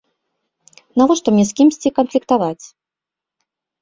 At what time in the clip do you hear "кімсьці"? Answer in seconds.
1.61-1.89